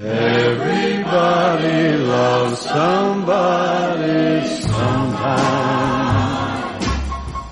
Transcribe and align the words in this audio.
Everybody 0.00 1.96
loves 2.04 2.60
somebody 2.60 4.46
sometime. 4.46 5.88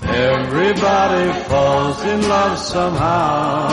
Everybody 0.03 1.31
falls 1.49 2.01
in 2.03 2.21
love 2.29 2.57
somehow. 2.57 3.67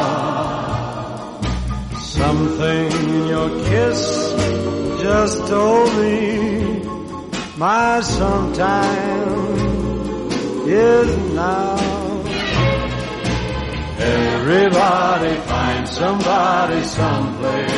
Something 2.00 2.92
in 2.92 3.26
your 3.28 3.50
kiss 3.64 4.34
just 5.02 5.46
told 5.46 5.90
me 5.98 6.82
my 7.56 8.00
sometime 8.00 9.28
is 10.66 11.16
now. 11.34 11.73
Everybody 14.46 15.34
finds 15.48 15.90
somebody 15.92 16.84
someplace. 16.84 17.72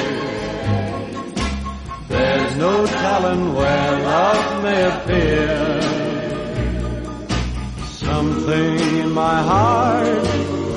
There's 2.08 2.56
no 2.56 2.84
telling 2.86 3.54
where 3.54 3.92
love 4.00 4.62
may 4.64 4.82
appear. 4.90 5.80
Something 7.86 8.98
in 8.98 9.12
my 9.12 9.42
heart 9.42 10.24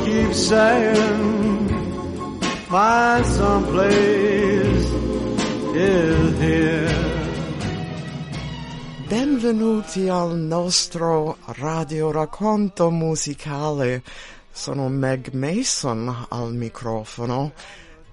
keeps 0.05 0.37
saying 0.37 1.69
my 2.69 3.23
someplace 3.23 4.91
is 5.73 6.39
here. 6.39 7.09
Benvenuti 9.07 10.07
al 10.07 10.35
nostro 10.35 11.37
radio 11.57 12.11
racconto 12.11 12.91
musicale. 12.91 14.03
Sono 14.59 14.89
Meg 14.89 15.29
Mason 15.31 16.25
al 16.27 16.53
microfono. 16.53 17.53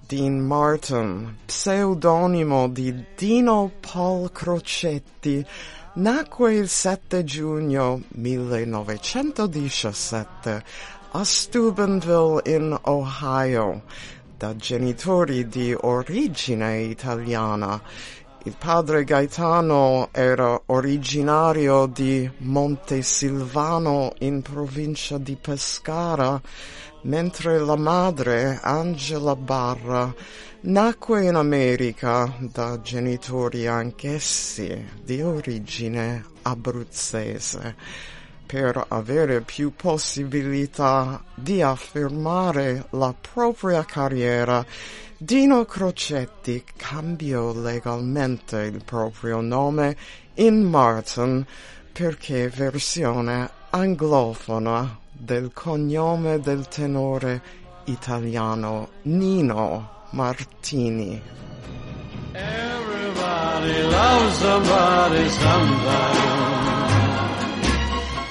Dean 0.06 0.38
Martin, 0.38 1.38
pseudonimo 1.44 2.68
di 2.68 3.04
Dino 3.16 3.72
Paul 3.80 4.30
Crocetti, 4.30 5.44
nacque 5.94 6.54
il 6.54 6.68
7 6.68 7.24
giugno 7.24 8.00
1917 8.10 10.64
a 11.10 11.24
Steubenville 11.24 12.42
in 12.44 12.78
Ohio 12.80 13.82
da 14.38 14.54
genitori 14.54 15.48
di 15.48 15.74
origine 15.76 16.82
italiana. 16.82 17.82
Il 18.46 18.54
padre 18.56 19.02
Gaetano 19.02 20.10
era 20.12 20.62
originario 20.66 21.86
di 21.86 22.30
Montesilvano 22.36 24.12
in 24.20 24.40
provincia 24.40 25.18
di 25.18 25.34
Pescara, 25.34 26.40
mentre 27.02 27.58
la 27.58 27.74
madre, 27.74 28.60
Angela 28.62 29.34
Barra, 29.34 30.14
nacque 30.60 31.24
in 31.24 31.34
America 31.34 32.32
da 32.38 32.80
genitori 32.80 33.66
anch'essi 33.66 34.90
di 35.02 35.20
origine 35.20 36.24
abruzzese. 36.42 37.74
Per 38.46 38.84
avere 38.86 39.40
più 39.40 39.72
possibilità 39.74 41.20
di 41.34 41.62
affermare 41.62 42.86
la 42.90 43.12
propria 43.12 43.84
carriera, 43.84 44.64
Dino 45.18 45.64
Crocetti 45.64 46.62
cambiò 46.76 47.54
legalmente 47.54 48.60
il 48.64 48.84
proprio 48.84 49.40
nome 49.40 49.96
in 50.34 50.62
Martin 50.62 51.42
perché 51.90 52.48
versione 52.50 53.48
anglofona 53.70 54.98
del 55.10 55.52
cognome 55.54 56.38
del 56.40 56.68
tenore 56.68 57.40
italiano 57.84 58.90
Nino 59.04 60.04
Martini. 60.10 61.18
Everybody 62.34 63.82
loves 63.84 64.38
somebody 64.38 65.28
sometime. 65.30 66.26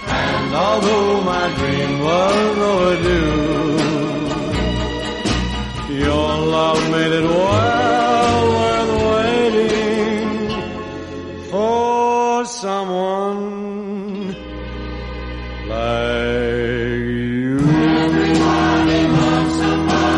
And 0.07 0.53
although 0.53 1.21
my 1.23 1.51
dream 1.55 1.99
was 2.03 2.57
overdue, 2.59 3.84
your 5.99 6.37
love 6.55 6.81
made 6.91 7.11
it 7.11 7.23
well 7.23 8.47
worth 8.57 8.93
waiting 9.11 10.49
for 11.49 12.45
someone 12.45 14.27
like 15.69 16.35
you. 17.31 17.57
Everybody 18.03 18.99
loves 19.07 19.55
somebody 19.57 20.15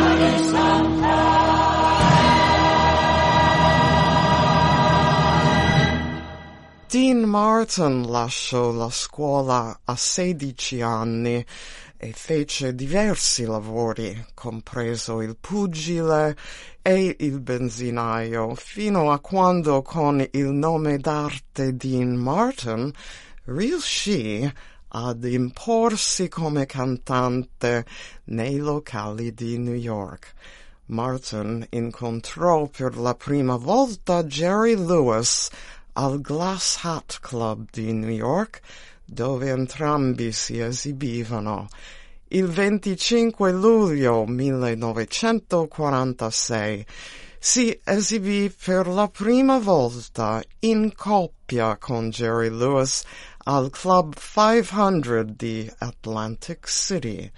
Dean 6.90 7.24
Martin 7.26 8.10
lasciò 8.10 8.72
la 8.72 8.90
scuola 8.90 9.78
a 9.84 9.96
16 9.96 10.82
anni 10.82 11.46
e 11.98 12.14
fece 12.14 12.76
diversi 12.76 13.44
lavori, 13.44 14.26
compreso 14.34 15.22
il 15.22 15.36
pugile 15.36 16.38
e 16.82 17.16
il 17.20 17.40
benzinaio, 17.42 18.54
fino 18.56 19.12
a 19.12 19.20
quando 19.20 19.82
con 19.82 20.26
il 20.32 20.46
nome 20.46 21.00
d'arte 21.00 21.76
Dean 21.76 22.16
Martin 22.16 22.92
riuscì 23.46 24.50
ad 24.90 25.24
imporsi 25.26 26.30
come 26.30 26.66
cantante 26.66 27.86
nei 28.26 28.58
locali 28.58 29.34
di 29.34 29.58
New 29.58 29.74
York. 29.74 30.34
Martin 30.86 31.66
incontrò 31.72 32.68
per 32.68 32.98
la 32.98 33.14
prima 33.14 33.58
volta 33.58 34.24
Jerry 34.24 34.76
Lewis 34.76 35.50
al 35.94 36.22
Glass 36.22 36.80
Hat 36.84 37.18
Club 37.20 37.66
di 37.72 37.92
New 37.92 38.10
York, 38.10 38.62
dove 39.08 39.50
entrambi 39.50 40.34
si 40.34 40.60
esibivano. 40.60 41.68
Il 42.30 42.48
25 42.48 43.54
luglio 43.54 44.26
1946 44.26 46.86
si 47.40 47.80
esibì 47.86 48.54
per 48.66 48.88
la 48.88 49.08
prima 49.08 49.60
volta 49.60 50.44
in 50.60 50.92
coppia 50.94 51.78
con 51.78 52.10
Jerry 52.10 52.50
Lewis 52.50 53.06
al 53.46 53.70
Club 53.70 54.14
500 54.18 55.24
di 55.24 55.72
Atlantic 55.78 56.68
City. 56.68 57.32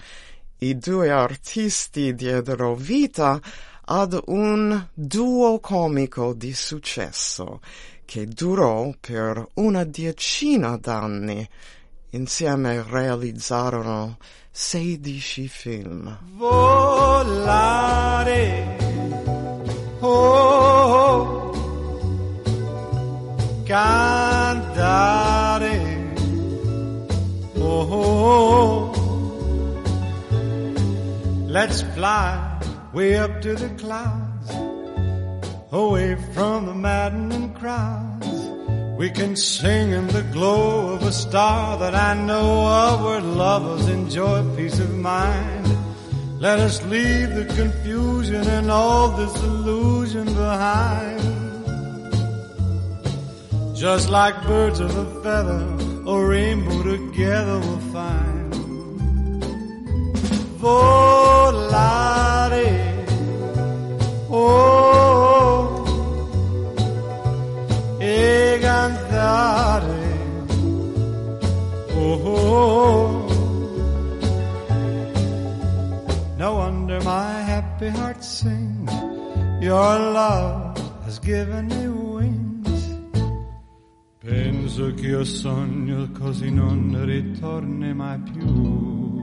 I 0.62 0.76
due 0.76 1.12
artisti 1.12 2.16
diedero 2.16 2.74
vita 2.74 3.40
ad 3.86 4.20
un 4.26 4.88
duo 4.92 5.60
comico 5.60 6.34
di 6.34 6.54
successo 6.54 7.62
che 8.10 8.26
durò 8.26 8.92
per 9.00 9.48
una 9.58 9.84
decina 9.84 10.76
d'anni. 10.78 11.48
Insieme 12.14 12.82
realizzarono 12.82 14.18
16 14.50 15.48
film. 15.48 16.18
volare. 16.32 17.68
Oh, 20.00 21.52
cantare. 23.64 24.58
Oh, 27.60 28.92
let's 31.46 31.84
fly 31.94 32.58
way 32.92 33.20
up 33.20 33.40
to 33.42 33.54
the 33.54 33.70
clouds, 33.76 34.29
away 35.72 36.16
from 36.34 36.66
the 36.66 36.74
maddening 36.74 37.54
crowds. 37.54 38.28
We 38.98 39.10
can 39.10 39.36
sing 39.36 39.92
in 39.92 40.08
the 40.08 40.24
glow 40.34 40.94
of 40.94 41.04
a 41.04 41.12
star 41.12 41.78
that 41.78 41.96
I 41.96 42.14
know 42.16 42.68
of 42.68 43.04
where 43.04 43.22
lovers 43.22 43.88
enjoy 43.88 44.44
peace 44.56 44.80
of 44.80 44.94
mind. 44.98 45.68
Let 46.40 46.60
us 46.60 46.84
leave 46.86 47.36
the 47.36 47.46
confusion 47.56 48.48
and 48.48 48.72
all 48.72 49.10
this 49.10 49.36
illusion 49.44 50.26
behind. 50.26 51.20
Just 53.76 54.10
like 54.10 54.42
birds 54.44 54.80
of 54.82 54.96
a 54.98 55.06
feather, 55.24 55.66
a 56.06 56.26
rainbow 56.26 56.84
together 56.84 57.60
we'll 57.60 57.80
find. 57.94 58.54
Volare, 60.60 61.88
oh, 64.30 65.29
happy 77.80 77.98
heart 77.98 78.22
sings. 78.22 78.92
Your 79.62 79.98
love 80.14 80.78
has 81.06 81.20
given 81.20 81.68
me 81.68 81.88
wings. 81.88 82.98
Penso 84.20 84.94
che 84.96 85.08
io 85.08 85.24
sogno 85.24 86.10
così 86.12 86.52
non 86.52 87.06
ritorni 87.06 87.94
mai 87.94 88.20
più. 88.20 89.18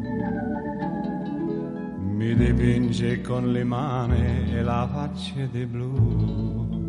dipinge 2.36 3.20
con 3.22 3.52
le 3.52 3.64
mani 3.64 4.52
e 4.52 4.62
la 4.62 4.88
faccia 4.90 5.46
di 5.50 5.64
blu. 5.66 6.84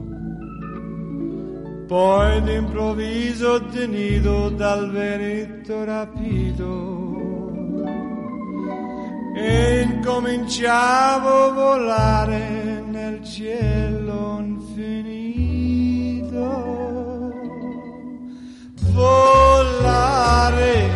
Poi 1.87 2.41
d'improvviso 2.43 3.65
tenuto 3.67 4.49
dal 4.49 4.91
veretto 4.91 5.85
rapito 5.85 7.06
e 9.39 9.81
incominciavo 9.81 11.29
a 11.29 11.51
volare 11.51 12.83
nel 12.89 13.23
cielo 13.23 14.39
infinito. 14.39 15.35
Volare, 18.93 20.89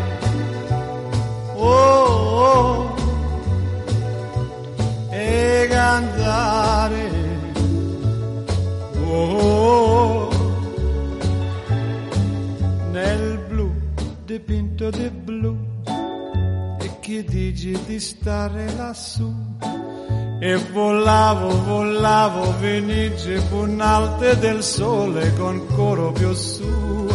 oh, 1.55 1.65
oh 1.67 2.95
e 5.11 5.67
cantare. 5.69 7.09
Oh, 9.07 10.29
nel 12.91 13.37
blu 13.47 13.71
dipinto 14.25 14.89
di 14.89 15.10
dice 17.23 17.79
di 17.85 17.99
stare 17.99 18.71
lassù. 18.75 19.33
E 20.39 20.55
volavo, 20.71 21.63
volavo, 21.65 22.57
venice 22.59 23.41
punalte 23.49 24.37
del 24.39 24.63
sole 24.63 25.33
con 25.35 25.65
coro 25.75 26.11
più 26.11 26.33
su. 26.33 27.09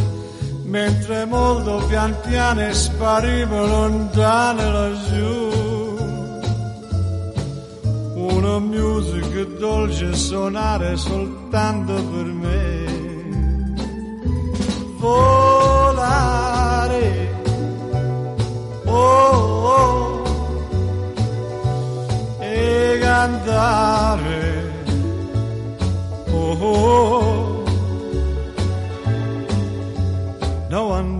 Mentre 0.65 1.25
molto 1.25 1.85
pian 1.89 2.15
piano 2.21 2.73
sparivo 2.73 3.67
lontano 3.67 4.71
laggiù. 4.71 5.55
Una 8.15 8.59
musica 8.59 9.45
dolce 9.59 10.15
suonare 10.15 10.97
soltanto 10.97 11.95
per 11.95 12.27
me. 12.27 12.85
Volare, 14.99 16.15
oh, 18.85 19.56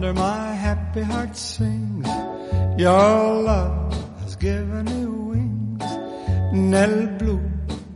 No 0.07 0.13
wonder 0.13 0.23
my 0.23 0.55
happy 0.55 1.03
heart 1.03 1.37
sings, 1.37 2.07
your 2.79 3.43
love 3.43 3.93
has 4.21 4.37
given 4.37 4.87
it 4.87 6.53
nel 6.53 7.09
blu 7.19 7.41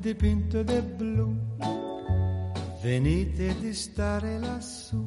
dipinto 0.00 0.64
di 0.64 0.80
blu. 0.80 1.36
Venite 2.82 3.54
di 3.60 3.72
stare 3.72 4.40
lassù 4.40 5.06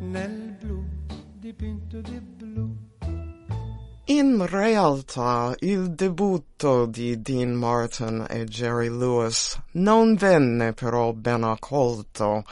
nel 0.00 0.56
blu 0.58 0.84
dipinto 1.38 2.00
di 2.00 2.20
blu. 2.20 2.74
In 4.06 4.46
realtà 4.48 5.54
il 5.60 5.92
debutto 5.92 6.86
di 6.86 7.22
Dean 7.22 7.52
Martin 7.52 8.26
e 8.28 8.44
Jerry 8.46 8.88
Lewis 8.88 9.56
non 9.74 10.16
venne 10.16 10.72
però 10.72 11.12
ben 11.12 11.44
accolto 11.44 12.42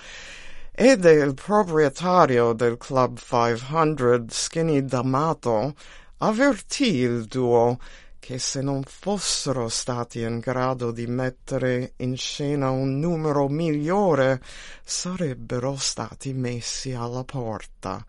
ed 0.74 1.04
il 1.04 1.34
proprietario 1.34 2.54
del 2.54 2.78
Club 2.78 3.18
500, 3.18 4.24
Skinny 4.28 4.82
D'Amato, 4.82 5.74
avvertì 6.18 6.96
il 6.96 7.26
duo 7.26 7.78
che 8.18 8.38
se 8.38 8.62
non 8.62 8.82
fossero 8.84 9.68
stati 9.68 10.22
in 10.22 10.38
grado 10.38 10.90
di 10.90 11.06
mettere 11.06 11.92
in 11.96 12.16
scena 12.16 12.70
un 12.70 12.98
numero 12.98 13.48
migliore 13.48 14.40
sarebbero 14.82 15.76
stati 15.76 16.32
messi 16.32 16.92
alla 16.92 17.24
porta. 17.24 18.02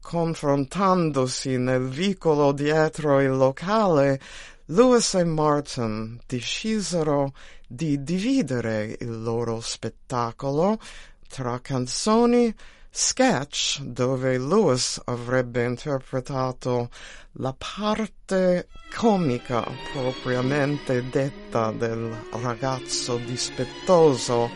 Confrontandosi 0.00 1.56
nel 1.58 1.86
vicolo 1.88 2.52
dietro 2.52 3.20
il 3.20 3.36
locale, 3.36 4.18
Lewis 4.66 5.14
e 5.14 5.24
Martin 5.24 6.18
decisero 6.26 7.32
di 7.68 8.02
dividere 8.02 8.96
il 8.98 9.22
loro 9.22 9.60
spettacolo 9.60 10.78
tra 11.28 11.60
canzoni 11.60 12.54
sketch 12.90 13.80
dove 13.82 14.38
Lewis 14.38 15.00
avrebbe 15.04 15.64
interpretato 15.64 16.88
la 17.32 17.54
parte 17.56 18.68
comica 18.94 19.62
propriamente 19.92 21.06
detta 21.10 21.70
del 21.72 22.10
ragazzo 22.40 23.18
dispettoso 23.18 24.50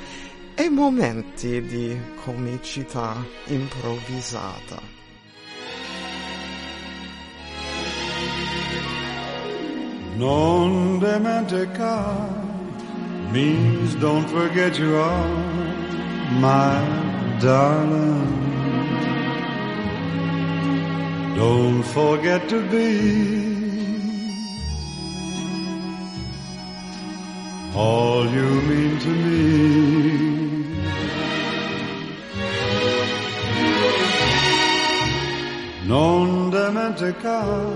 e 0.55 0.69
momenti 0.71 1.61
di 1.63 1.99
comicità 2.25 3.23
improvvisata. 3.47 4.99
Non 10.17 10.99
dimenticar 10.99 12.29
means 13.31 13.95
don't 13.97 14.29
forget 14.29 14.79
you 14.79 14.97
are 14.97 15.60
my 16.31 17.39
darling. 17.41 18.41
Don't 21.37 21.83
forget 21.83 22.49
to 22.51 22.61
be 22.69 23.41
all 27.75 28.27
you 28.27 28.49
mean 28.69 28.99
to 29.01 29.09
me. 29.09 30.51
Non 35.87 36.51
dimenticar, 36.53 37.69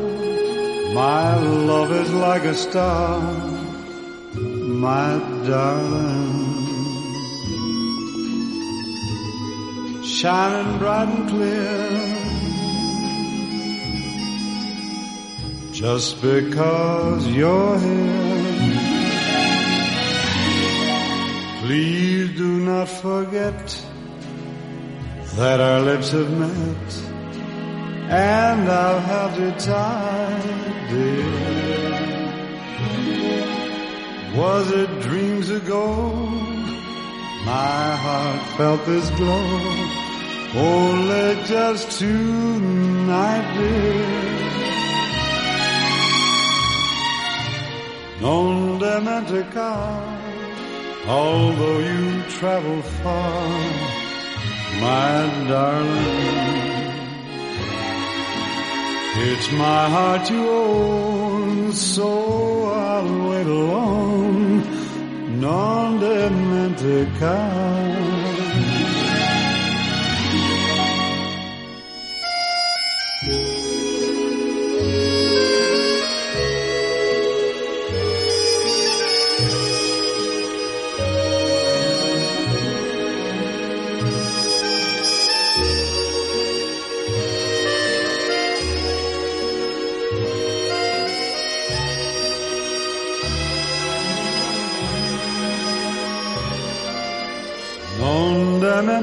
my 0.95 1.37
love 1.71 1.91
is 1.91 2.12
like 2.12 2.45
a 2.45 2.55
star, 2.55 3.21
my 4.35 5.19
darling. 5.47 6.44
Shining 10.14 10.78
bright 10.78 11.08
and 11.08 11.28
clear. 11.28 11.90
Just 15.72 16.22
because 16.22 17.26
you're 17.26 17.78
here, 17.81 18.78
please 21.62 22.37
do 22.37 22.61
not 22.61 22.88
forget 22.88 23.87
that 25.35 25.61
our 25.61 25.80
lips 25.80 26.12
have 26.12 26.30
met, 26.38 26.88
and 28.09 28.71
I've 28.71 29.02
held 29.02 29.37
you 29.37 29.50
tight, 29.59 30.87
dear. 30.90 31.75
Was 34.37 34.71
it 34.71 35.00
dreams 35.00 35.50
ago? 35.50 35.85
My 37.44 37.97
heart 37.97 38.42
felt 38.56 38.87
this 38.87 39.11
glow 39.11 40.03
only 40.56 41.42
just 41.46 41.99
tonight, 41.99 43.54
dear. 43.58 44.25
Non 48.20 48.78
dimenticar, 48.78 50.02
although 51.06 51.80
you 51.80 52.23
travel 52.38 52.80
far, 53.02 53.49
my 54.80 55.14
darling. 55.49 56.64
It's 59.16 59.52
my 59.52 59.88
heart 59.90 60.30
you 60.30 60.49
own, 60.49 61.73
so 61.73 62.64
I'll 62.64 63.28
wait 63.28 63.46
alone. 63.46 64.62
Non 65.40 66.00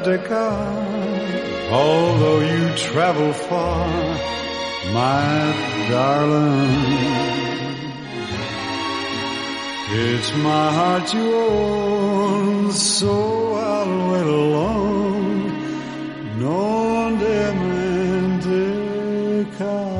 dimenticar. 0.04 0.42
Antarctica, 0.42 1.72
although 1.72 2.40
you 2.42 2.76
travel 2.76 3.34
far, 3.34 3.88
my 4.94 5.54
darling. 5.90 7.22
It's 9.94 10.36
my 10.38 10.72
heart 10.74 11.14
you 11.14 11.36
own, 11.36 12.72
so 12.72 13.54
I'll 13.56 14.12
wait 14.12 14.26
alone. 14.26 15.52
Non 16.40 16.82
Il 18.54 19.91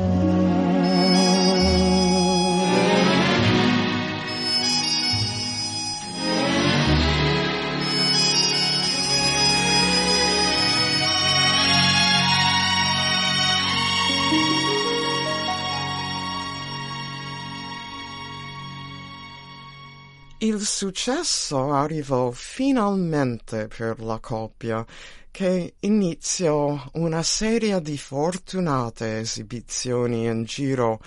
successo 20.82 21.72
arrivò 21.72 22.32
finalmente 22.32 23.68
per 23.68 24.02
la 24.02 24.18
coppia, 24.18 24.84
che 25.30 25.74
iniziò 25.78 26.76
una 26.94 27.22
serie 27.22 27.80
di 27.80 27.96
fortunate 27.96 29.20
esibizioni 29.20 30.24
in 30.24 30.42
giro 30.42 30.98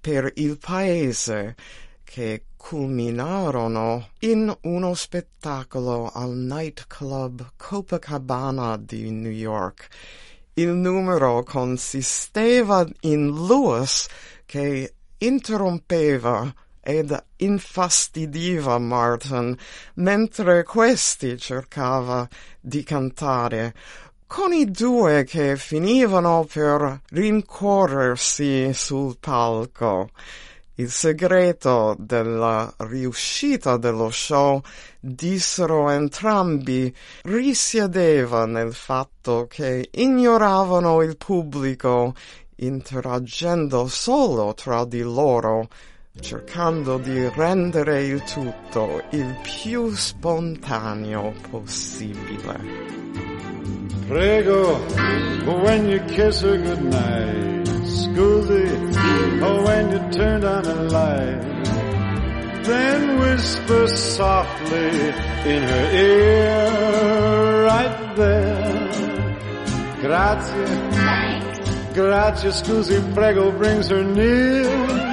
per 0.00 0.32
il 0.36 0.56
paese 0.56 1.56
che 2.04 2.44
culminarono 2.56 4.12
in 4.20 4.50
uno 4.62 4.94
spettacolo 4.94 6.10
al 6.10 6.34
nightclub 6.34 7.52
Copacabana 7.54 8.78
di 8.78 9.10
New 9.10 9.30
York. 9.30 9.88
Il 10.54 10.68
numero 10.68 11.42
consisteva 11.42 12.82
in 13.00 13.46
Lewis 13.46 14.06
che 14.46 14.94
interrompeva 15.18 16.50
ed 16.88 17.14
infastidiva 17.36 18.78
Martin 18.78 19.54
mentre 19.96 20.62
questi 20.62 21.36
cercava 21.36 22.26
di 22.58 22.82
cantare, 22.82 23.74
con 24.26 24.54
i 24.54 24.70
due 24.70 25.24
che 25.24 25.58
finivano 25.58 26.48
per 26.50 27.02
rincorrersi 27.10 28.72
sul 28.72 29.18
palco. 29.20 30.08
Il 30.76 30.90
segreto 30.90 31.94
della 31.98 32.72
riuscita 32.78 33.76
dello 33.76 34.08
show, 34.08 34.62
dissero 34.98 35.90
entrambi, 35.90 36.90
risiedeva 37.24 38.46
nel 38.46 38.72
fatto 38.72 39.46
che 39.46 39.90
ignoravano 39.92 41.02
il 41.02 41.18
pubblico, 41.18 42.14
interagendo 42.56 43.88
solo 43.88 44.54
tra 44.54 44.86
di 44.86 45.02
loro, 45.02 45.68
cercando 46.20 46.98
di 46.98 47.28
rendere 47.34 48.04
il 48.04 48.22
tutto 48.24 49.02
il 49.10 49.36
più 49.42 49.90
spontaneo 49.94 51.32
possibile. 51.50 52.58
Prego, 54.06 54.78
when 55.62 55.88
you 55.88 56.00
kiss 56.06 56.40
her 56.42 56.56
goodnight, 56.56 57.68
scusi, 57.84 58.64
oh, 59.42 59.62
when 59.64 59.90
you 59.90 59.98
turn 60.10 60.44
on 60.44 60.62
the 60.62 60.74
light, 60.90 61.42
then 62.64 63.18
whisper 63.18 63.86
softly 63.88 65.12
in 65.44 65.62
her 65.62 65.90
ear, 65.92 67.64
right 67.66 68.16
there. 68.16 68.88
Grazie, 70.00 70.64
grazie, 71.92 72.50
scusi, 72.50 72.98
prego, 73.12 73.50
brings 73.52 73.88
her 73.88 74.02
near. 74.02 75.07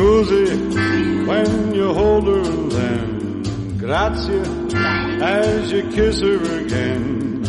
Scusi, 0.00 1.26
when 1.26 1.74
you 1.74 1.92
hold 1.92 2.24
her 2.26 2.42
then, 2.70 3.76
grazie, 3.76 4.40
as 5.20 5.70
you 5.70 5.82
kiss 5.90 6.20
her 6.20 6.58
again. 6.64 7.42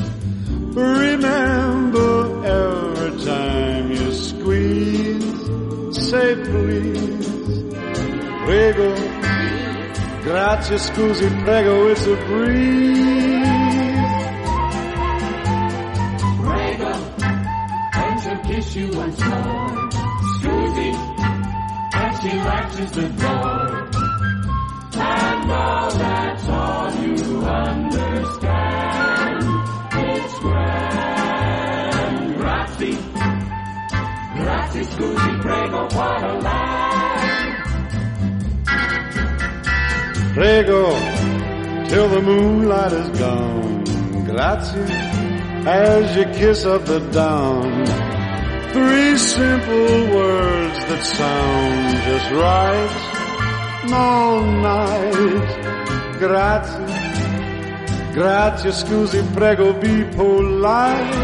Remember 0.74 2.46
every 2.46 3.24
time 3.24 3.92
you 3.92 4.12
squeeze, 4.12 5.46
say 6.10 6.36
please. 6.44 7.74
Prego, 8.44 8.96
grazie, 10.24 10.76
scusi, 10.76 11.30
prego, 11.46 11.88
it's 11.88 12.06
a 12.06 12.16
breeze. 12.28 13.48
Prego, 16.44 16.92
and 17.94 18.22
she'll 18.22 18.40
kiss 18.40 18.76
you 18.76 18.88
once 18.92 19.20
more. 19.24 19.90
Scusi, 20.36 21.21
she 22.22 22.30
latches 22.30 22.92
the 22.92 23.10
door. 23.10 23.90
And 24.94 25.48
now 25.48 25.90
that's 25.90 26.48
all 26.50 26.92
you 27.02 27.46
understand. 27.46 29.44
It's 29.94 30.40
grand. 30.40 32.38
Grazie, 32.38 32.98
grazie, 34.36 34.84
scusi, 34.84 35.32
prego, 35.42 35.88
what 35.96 36.24
a 36.24 36.34
line. 36.48 37.56
Prego, 40.36 40.82
till 41.90 42.08
the 42.10 42.22
moonlight 42.22 42.94
is 42.94 43.10
gone. 43.20 43.84
Grazie, 44.26 44.94
as 45.66 46.16
you 46.16 46.26
kiss 46.26 46.66
up 46.66 46.86
the 46.86 47.00
dawn. 47.12 48.11
Three 48.74 49.18
simple 49.18 50.16
words 50.16 50.78
that 50.90 51.04
sound 51.04 51.98
just 52.08 52.32
right 52.32 52.92
all 53.94 54.42
night. 54.42 55.50
Grazie, 56.20 56.86
grazie, 58.14 58.72
scusi, 58.72 59.22
prego, 59.34 59.74
be 59.74 60.04
polite. 60.16 61.16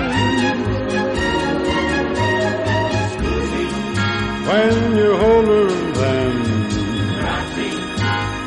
When 4.47 4.95
you 4.95 5.17
hold 5.17 5.45
her 5.47 5.69
then 5.93 6.57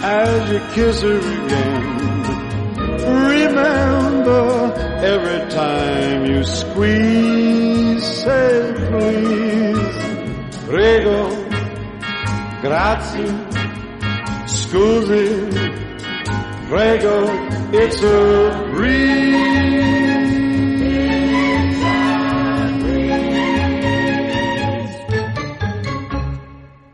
as 0.02 0.52
you 0.52 0.60
kiss 0.74 1.02
her 1.02 1.18
again. 1.18 2.00
Remember 3.28 4.72
every 5.02 5.50
time 5.50 6.26
you 6.26 6.42
squeeze, 6.44 7.69
say 8.00 8.72
please. 8.88 10.00
Prego, 10.66 11.28
grazie, 12.62 13.26
scusi, 14.46 15.28
prego, 16.68 17.26
it's 17.72 18.02
a 18.02 18.70
breeze. 18.72 19.60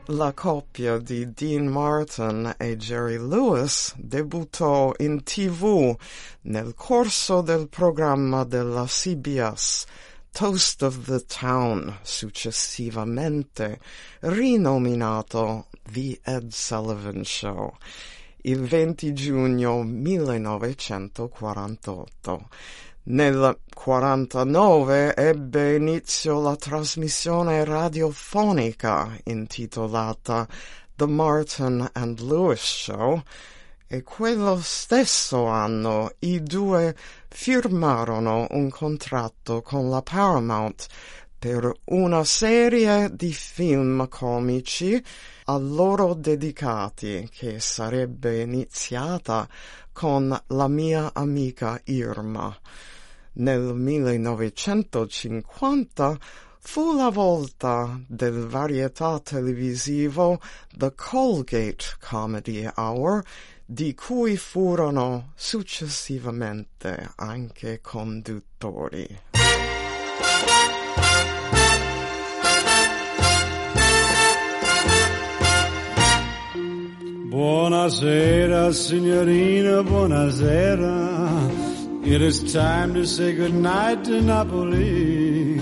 La 0.09 0.33
coppia 0.33 0.97
di 0.97 1.31
Dean 1.35 1.67
Martin 1.67 2.55
e 2.57 2.77
Jerry 2.77 3.19
Lewis 3.19 3.93
debuttò 3.99 4.95
in 4.97 5.23
tv 5.23 5.95
nel 6.43 6.73
corso 6.75 7.43
del 7.43 7.69
programma 7.69 8.45
della 8.45 8.87
CBS 8.87 9.85
Toast 10.37 10.83
of 10.83 11.07
the 11.07 11.25
Town, 11.25 11.97
successivamente 12.03 13.81
rinominato 14.21 15.69
The 15.91 16.21
Ed 16.23 16.53
Sullivan 16.53 17.25
Show, 17.25 17.75
il 18.43 18.61
20 18.61 19.15
giugno 19.15 19.83
1948. 19.83 22.49
Nel 23.05 23.61
49 23.73 25.17
ebbe 25.17 25.77
inizio 25.77 26.43
la 26.43 26.55
trasmissione 26.55 27.65
radiofonica 27.65 29.19
intitolata 29.25 30.47
The 30.97 31.07
Martin 31.07 31.89
and 31.95 32.21
Lewis 32.21 32.61
Show 32.61 33.23
e 33.87 34.03
quello 34.03 34.59
stesso 34.63 35.47
anno 35.47 36.13
i 36.21 36.43
due 36.43 36.95
firmarono 37.29 38.47
un 38.51 38.69
contratto 38.69 39.63
con 39.63 39.89
la 39.89 40.03
Paramount 40.03 40.87
per 41.39 41.73
una 41.85 42.25
serie 42.25 43.15
di 43.15 43.33
film 43.33 44.09
comici 44.09 45.01
a 45.45 45.57
loro 45.59 46.15
dedicati 46.15 47.29
che 47.31 47.61
sarebbe 47.61 48.41
iniziata 48.41 49.47
con 49.93 50.37
La 50.49 50.67
mia 50.67 51.11
amica 51.13 51.81
Irma. 51.85 52.53
Nel 53.35 53.75
1950 53.75 56.19
fu 56.59 56.97
la 56.97 57.11
volta 57.11 58.01
del 58.09 58.47
varietà 58.47 59.21
televisivo 59.21 60.41
The 60.75 60.95
Colgate 60.97 61.85
Comedy 62.01 62.67
Hour, 62.75 63.23
di 63.69 63.95
cui 63.95 64.37
furono 64.37 65.33
successivamente 65.35 67.11
anche 67.17 67.81
conduttori. 67.81 69.23
Buonasera, 77.29 78.73
signorina, 78.73 79.83
buonasera. 79.83 81.51
It 82.03 82.23
is 82.23 82.53
time 82.53 82.95
to 82.95 83.05
say 83.05 83.35
goodnight 83.35 84.05
to 84.05 84.23
Napoli. 84.23 85.59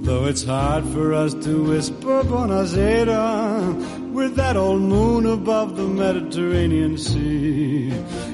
Though 0.00 0.24
it's 0.26 0.42
hard 0.42 0.84
for 0.86 1.12
us 1.12 1.34
to 1.34 1.64
whisper 1.64 2.24
buonasera 2.24 4.05
with 4.16 4.34
that 4.36 4.56
old 4.56 4.80
moon 4.80 5.26
above 5.26 5.76
the 5.76 5.86
Mediterranean 5.86 6.96
Sea. 6.96 7.90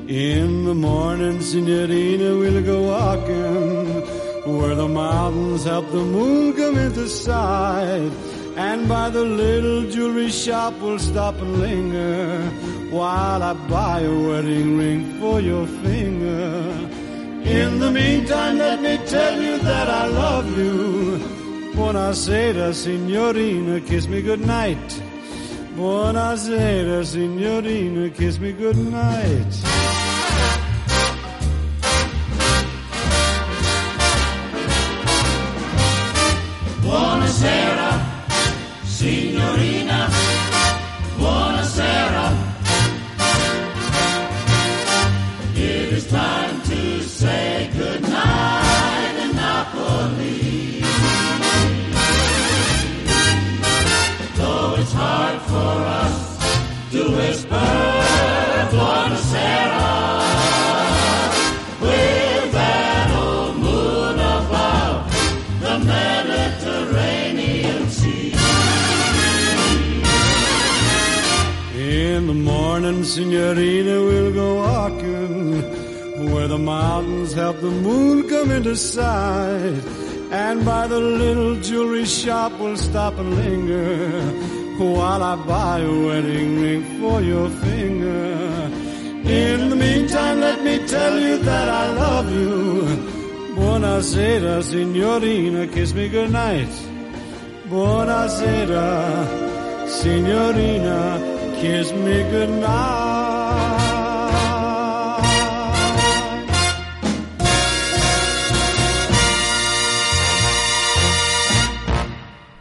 In 0.06 0.64
the 0.64 0.74
morning, 0.74 1.40
signorina, 1.40 2.38
we'll 2.38 2.62
go 2.62 2.82
walking 2.82 4.56
where 4.56 4.76
the 4.76 4.86
mountains 4.86 5.64
help 5.64 5.90
the 5.90 6.04
moon 6.16 6.52
come 6.54 6.78
into 6.78 7.08
sight. 7.08 8.12
And 8.54 8.88
by 8.88 9.10
the 9.10 9.24
little 9.24 9.90
jewelry 9.90 10.30
shop 10.30 10.74
we'll 10.80 11.00
stop 11.00 11.34
and 11.36 11.58
linger 11.58 12.40
while 12.90 13.42
I 13.42 13.54
buy 13.68 14.00
a 14.02 14.14
wedding 14.28 14.78
ring 14.78 15.18
for 15.18 15.40
your 15.40 15.66
finger. 15.66 16.90
In 17.42 17.80
the 17.80 17.90
meantime, 17.90 18.58
let 18.58 18.80
me 18.80 18.98
tell 19.06 19.42
you 19.42 19.58
that 19.58 19.88
I 19.88 20.06
love 20.06 20.46
you. 20.56 21.18
Buonasera, 21.74 22.72
signorina, 22.72 23.80
kiss 23.80 24.06
me 24.06 24.22
goodnight. 24.22 25.02
Buonasera, 25.76 27.02
signorina, 27.04 28.10
kiss 28.10 28.38
me 28.38 28.52
goodnight. 28.52 29.52
Buonasera, 36.82 37.90
signorina, 38.84 40.11
the 72.32 72.38
morning, 72.38 73.04
signorina, 73.04 74.00
we'll 74.08 74.32
go 74.32 74.54
walking 74.54 75.60
where 76.32 76.48
the 76.48 76.58
mountains 76.58 77.34
help 77.34 77.60
the 77.60 77.70
moon 77.70 78.26
come 78.28 78.50
into 78.50 78.74
sight. 78.74 79.82
And 80.30 80.64
by 80.64 80.86
the 80.86 80.98
little 80.98 81.60
jewelry 81.60 82.06
shop, 82.06 82.52
we'll 82.58 82.78
stop 82.78 83.18
and 83.18 83.34
linger 83.36 84.22
while 84.78 85.22
I 85.22 85.36
buy 85.44 85.80
a 85.80 86.06
wedding 86.06 86.62
ring 86.62 86.82
for 87.00 87.20
your 87.20 87.50
finger. 87.50 88.70
In 89.24 89.68
the 89.68 89.76
meantime, 89.76 90.40
let 90.40 90.64
me 90.64 90.86
tell 90.86 91.18
you 91.18 91.36
that 91.36 91.68
I 91.68 91.92
love 91.92 92.32
you. 92.32 92.56
Buonasera, 93.56 94.62
signorina, 94.62 95.66
kiss 95.66 95.92
me 95.92 96.08
goodnight. 96.08 96.72
Buonasera, 97.68 98.88
signorina, 99.86 101.31
kiss 101.62 101.92
me 101.92 102.28
goodnight. 102.28 102.90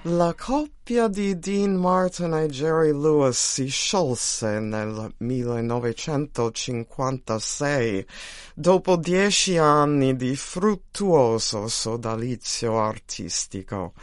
La 0.04 0.34
coppia 0.36 1.08
di 1.08 1.40
Dean 1.40 1.78
Martin 1.78 2.36
e 2.36 2.48
Jerry 2.48 2.92
Lewis 2.92 3.40
si 3.40 3.70
sciolse 3.70 4.60
nel 4.60 5.12
1956 5.18 8.06
dopo 8.54 8.98
dieci 8.98 9.58
anni 9.58 10.16
di 10.16 10.36
fruttuoso 10.36 11.68
sodalizio 11.68 12.80
artistico. 12.80 13.94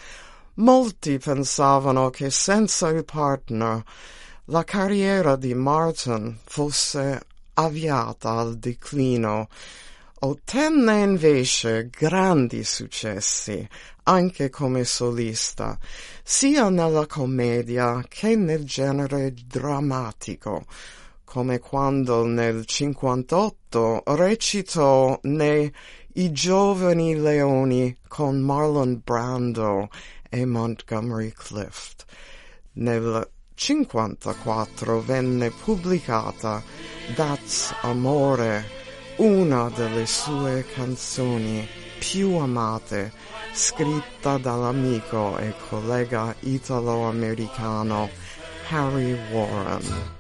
Molti 0.55 1.19
pensavano 1.19 2.11
che 2.11 2.31
senza 2.31 2.89
il 2.89 3.05
partner 3.05 3.85
la 4.51 4.65
carriera 4.65 5.37
di 5.37 5.53
Martin 5.55 6.39
fosse 6.45 7.21
avviata 7.55 8.31
al 8.31 8.57
declino. 8.57 9.49
Ottenne 10.21 11.01
invece 11.01 11.89
grandi 11.91 12.65
successi 12.65 13.67
anche 14.05 14.49
come 14.49 14.85
solista, 14.85 15.79
sia 16.23 16.71
nella 16.71 17.07
commedia 17.07 18.03
che 18.09 18.35
nel 18.37 18.65
genere 18.65 19.35
drammatico, 19.47 20.65
come 21.25 21.59
quando 21.59 22.25
nel 22.25 22.65
58 22.65 24.03
recitò 24.07 25.19
nei 25.25 25.73
I 26.15 26.33
giovani 26.33 27.17
leoni 27.17 27.99
con 28.09 28.41
Marlon 28.41 29.03
Brando 29.05 29.91
e 30.31 30.47
Montgomery 30.47 31.33
Clift. 31.33 32.07
Nel 32.73 33.29
54 33.59 35.01
venne 35.01 35.51
pubblicata 35.51 36.63
That's 37.17 37.75
Amore, 37.81 38.65
una 39.17 39.69
delle 39.75 40.07
sue 40.07 40.65
canzoni 40.73 41.67
più 41.99 42.37
amate, 42.37 43.13
scritta 43.53 44.39
dall'amico 44.39 45.39
e 45.39 45.55
collega 45.69 46.33
italo-americano 46.39 48.09
Harry 48.69 49.19
Warren. 49.33 50.17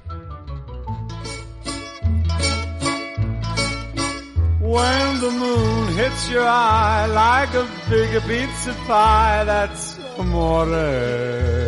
When 4.59 5.21
the 5.21 5.31
moon 5.31 5.97
hits 5.97 6.29
your 6.29 6.45
eye 6.45 7.07
like 7.07 7.55
a 7.57 7.65
big 7.89 8.21
pizza 8.27 8.75
pie, 8.89 9.45
that's 9.45 9.97
amore. 10.17 11.68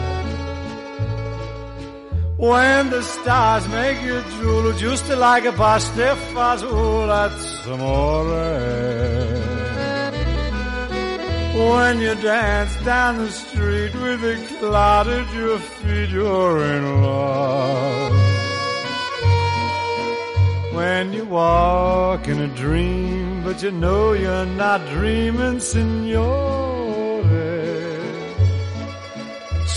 When 2.41 2.89
the 2.89 3.03
stars 3.03 3.67
make 3.67 4.01
you 4.01 4.19
drool, 4.39 4.73
just 4.73 5.07
like 5.09 5.45
a 5.45 5.51
pasta 5.51 6.17
fazool, 6.33 7.05
that's 7.05 7.67
amore. 7.67 8.25
When 11.69 11.99
you 11.99 12.15
dance 12.15 12.75
down 12.83 13.17
the 13.19 13.29
street 13.29 13.93
with 13.93 14.23
a 14.23 14.57
cloud 14.57 15.07
at 15.07 15.31
your 15.35 15.59
feet, 15.59 16.09
you're 16.09 16.63
in 16.63 17.03
love. 17.03 18.13
When 20.73 21.13
you 21.13 21.25
walk 21.25 22.27
in 22.27 22.41
a 22.41 22.47
dream, 22.47 23.43
but 23.43 23.61
you 23.61 23.69
know 23.69 24.13
you're 24.13 24.47
not 24.47 24.81
dreaming, 24.89 25.59
signore. 25.59 26.80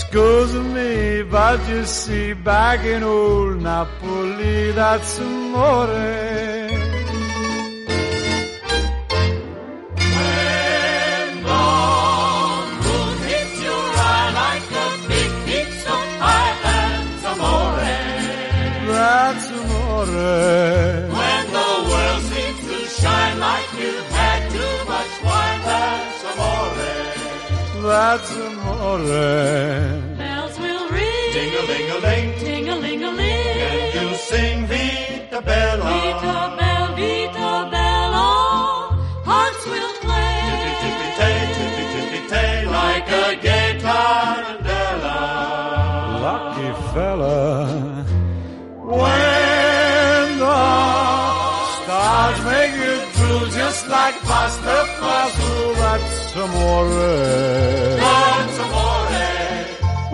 Scusa 0.09 0.61
me, 0.73 1.23
but 1.23 1.67
you 1.67 1.83
see, 1.85 2.33
back 2.33 2.85
in 2.85 3.03
old 3.03 3.61
Napoli, 3.61 4.71
that's 4.71 5.19
amore. 5.19 5.87
When 10.15 11.43
the 11.43 11.63
moon 12.85 13.17
hits 13.27 13.55
your 13.67 13.85
eye 14.11 14.31
like 14.41 14.67
a 14.83 14.87
big 15.09 15.31
pizza 15.45 15.95
pie, 16.21 16.53
that's 16.63 17.23
amore. 17.31 17.91
That's 18.93 19.47
amore. 19.59 20.17
When 21.19 21.43
the 21.57 21.69
world 21.89 22.21
seems 22.31 22.59
to 22.69 22.77
shine 23.01 23.37
like 23.39 23.69
you've 23.81 24.11
had 24.19 24.41
too 24.55 24.75
much 24.93 25.13
wine, 25.27 25.61
that's 25.69 26.23
amore. 26.31 26.75
That's 27.89 28.31
amore. 28.35 28.44
Bells 28.85 30.59
will 30.59 30.89
ring. 30.89 31.33
Ding 31.33 31.53
a 31.55 31.63
ling 31.69 31.89
a 31.89 31.97
ling. 32.05 32.39
Ding 32.39 32.69
a 32.69 32.75
ling 32.75 33.03
a 33.03 33.11
ling. 33.11 33.57
And 33.67 34.11
you 34.11 34.15
sing 34.15 34.67
Vita 34.67 35.41
Bella. 35.41 35.83
Vita 35.83 36.55
Bella. 36.57 36.64
Just 53.65 53.85
like 53.87 54.15
pasta 54.29 54.77
fazool, 54.99 55.69
that's 55.81 56.35
amore. 56.43 56.89
That's 58.03 58.57
amore. 58.65 59.05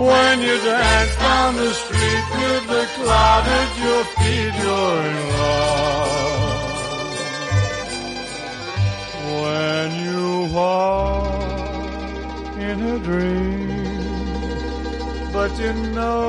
When 0.09 0.35
you 0.47 0.55
dance 0.69 1.15
down 1.27 1.51
the 1.63 1.71
street 1.81 2.25
with 2.39 2.63
the 2.73 2.85
cloud 2.95 3.45
at 3.59 3.71
your 3.83 4.03
feet, 4.15 4.53
you're 4.63 5.01
in 5.11 5.19
love. 5.39 6.69
When 9.41 9.89
you 10.05 10.25
walk 10.59 11.43
in 12.69 12.77
a 12.93 12.97
dream, 13.07 14.15
but 15.35 15.51
you 15.63 15.73
know 15.97 16.21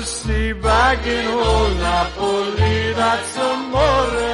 See, 0.04 0.54
back 0.54 1.06
in 1.06 1.28
old 1.28 1.78
Napoli, 1.78 2.94
that's 2.94 3.38
amore. 3.38 4.30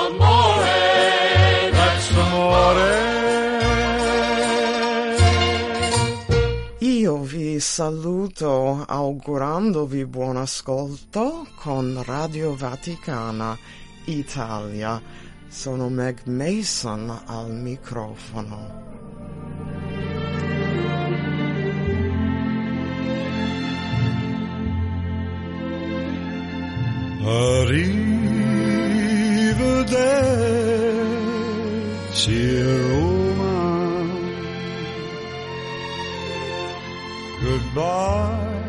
Amore. 0.00 0.80
That's 1.70 2.10
amore. 2.10 3.06
Io 6.80 7.18
vi 7.22 7.60
saluto 7.60 8.84
augurandovi 8.84 10.04
buon 10.06 10.38
ascolto 10.38 11.46
con 11.54 12.02
Radio 12.04 12.56
Vaticana 12.56 13.56
Italia. 14.06 15.00
Sono 15.48 15.88
Meg 15.88 16.22
Mason 16.24 17.22
al 17.26 17.50
microfono. 17.52 19.07
Arrivederci 32.08 32.40
Roma. 32.88 33.60
Goodbye, 37.44 38.64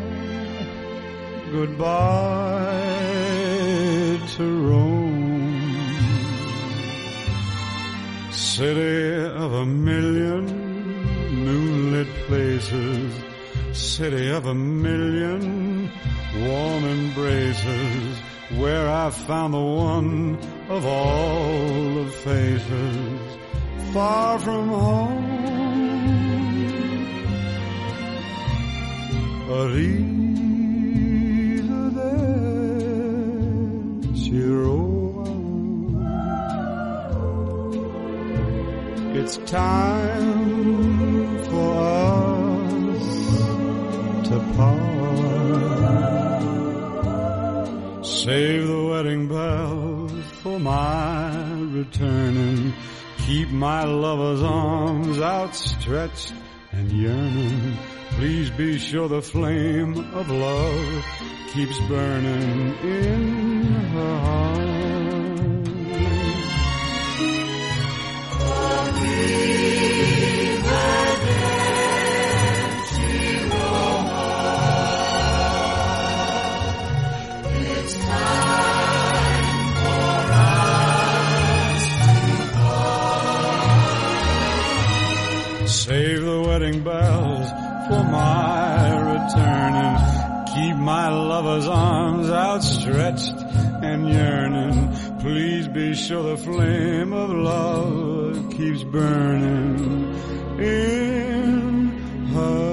goodbye 1.50 2.10
to 4.36 4.44
Rome. 4.68 5.08
City 8.30 9.24
of 9.42 9.52
a 9.54 9.64
million 9.64 10.44
moonlit 11.44 12.08
places, 12.26 13.10
city 13.72 14.28
of 14.28 14.44
a 14.44 14.54
million 14.54 15.90
warm 16.36 16.84
embraces, 16.84 18.20
where 18.58 18.88
I 18.88 19.10
found 19.10 19.54
the 19.54 19.60
one 19.60 20.38
of 20.68 20.84
all 20.84 21.94
the 21.94 22.10
faces, 22.10 23.38
far 23.92 24.38
from 24.38 24.68
home. 24.68 25.30
Roma. 34.32 35.24
It's 39.14 39.36
time 39.38 41.38
for 41.44 41.82
us 41.82 43.38
to 44.28 44.38
part. 44.56 46.19
Save 48.24 48.68
the 48.68 48.84
wedding 48.84 49.28
bells 49.28 50.12
for 50.42 50.60
my 50.60 51.52
returning. 51.52 52.74
Keep 53.26 53.48
my 53.48 53.84
lover's 53.84 54.42
arms 54.42 55.18
outstretched 55.18 56.34
and 56.70 56.92
yearning. 56.92 57.78
Please 58.10 58.50
be 58.50 58.78
sure 58.78 59.08
the 59.08 59.22
flame 59.22 59.96
of 60.12 60.28
love 60.28 61.04
keeps 61.54 61.80
burning 61.88 62.76
in 62.84 63.62
her 63.94 64.18
heart. 64.18 64.69
Wedding 86.50 86.82
bells 86.82 87.48
for 87.86 88.02
my 88.10 88.76
returning. 89.12 89.96
Keep 90.52 90.76
my 90.78 91.08
lover's 91.08 91.68
arms 91.68 92.28
outstretched 92.28 93.38
and 93.88 94.10
yearning. 94.12 94.76
Please 95.20 95.68
be 95.68 95.94
sure 95.94 96.24
the 96.34 96.36
flame 96.36 97.12
of 97.12 97.30
love 97.30 98.50
keeps 98.50 98.82
burning 98.82 100.12
in 100.58 101.88
her 102.34 102.69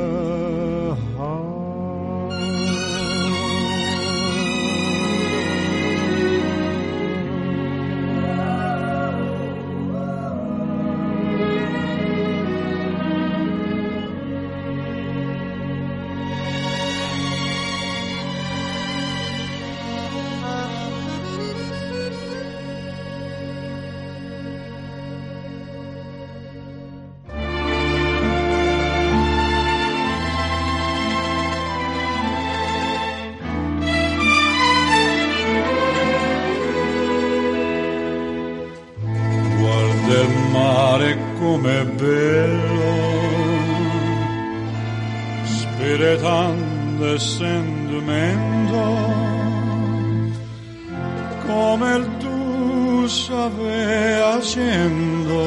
come 51.67 51.95
il 51.95 52.07
tu 52.19 53.07
save 53.07 54.21
accendo, 54.35 55.43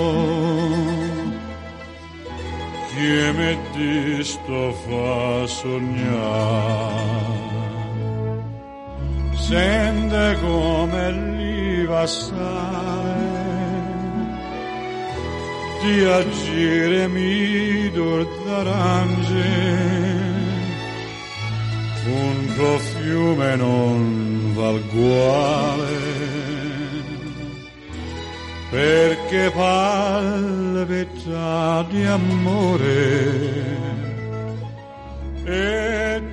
che 2.90 3.32
mi 3.38 3.52
disto 3.74 4.72
fa 4.84 5.46
sognare. 5.46 6.98
Sente 9.48 10.36
come 10.42 11.00
sale 12.06 13.38
di 15.82 16.04
agire 16.04 17.08
mi 17.08 17.90
d'arance 18.44 19.80
un 22.06 22.36
profume 22.56 23.56
non 23.56 24.52
val 24.54 24.80
guale 24.92 26.09
perché 28.70 29.50
palpita 29.50 30.84
di 31.88 32.04
amore 32.04 33.78
e 35.44 36.29